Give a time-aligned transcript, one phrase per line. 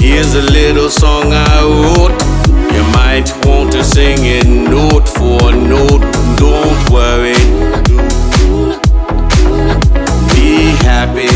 [0.00, 2.16] Here's a little song I wrote.
[2.72, 6.00] You might want to sing it note for note.
[6.38, 7.36] Don't worry.
[10.32, 11.28] Be happy.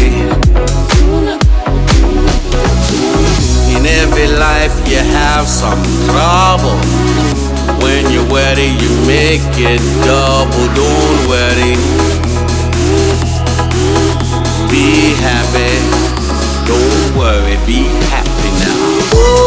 [3.76, 6.78] In every life you have some trouble.
[7.84, 10.66] When you're ready, you make it double.
[10.74, 11.76] Don't worry.
[14.70, 16.03] Be happy.
[16.66, 17.56] Don't worry.
[17.66, 19.43] Be happy now.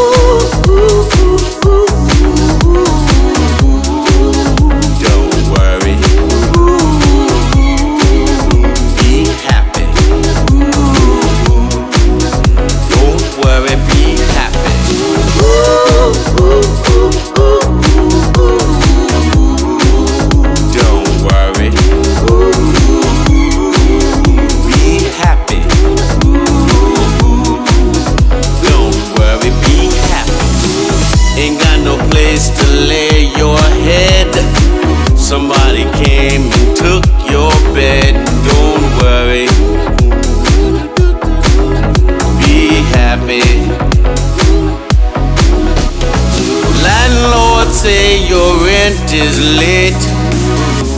[47.68, 50.04] Landlord say your rent is late.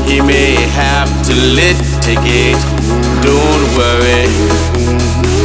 [0.08, 2.62] He may have to litigate.
[3.22, 4.26] Don't worry.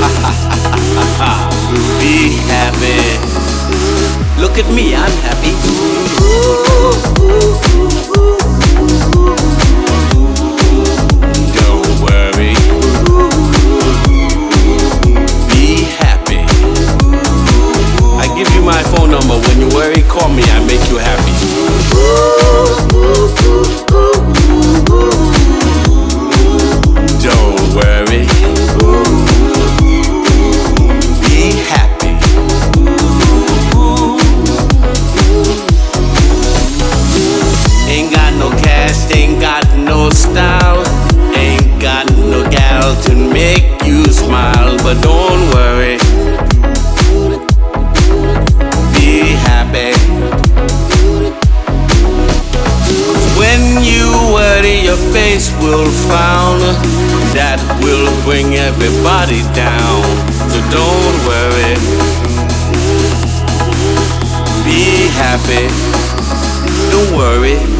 [2.00, 3.02] Be happy.
[4.40, 5.75] Look at me, I'm happy.
[40.16, 40.84] Style,
[41.36, 44.78] ain't got no gal to make you smile.
[44.82, 45.98] But don't worry.
[48.96, 49.92] Be happy.
[53.38, 56.60] When you worry, your face will frown.
[57.36, 60.04] That will bring everybody down.
[60.50, 61.76] So don't worry.
[64.64, 65.68] Be happy.
[66.92, 67.75] Don't worry.